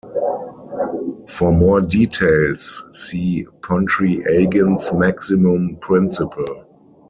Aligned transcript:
For 1.27 1.51
more 1.51 1.79
details 1.79 2.83
see 2.91 3.45
Pontryagin's 3.61 4.91
maximum 4.93 5.75
principle. 5.75 6.65